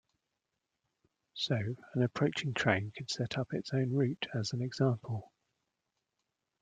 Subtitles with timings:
[1.35, 5.31] So, an approaching train could set up its own route, as an example.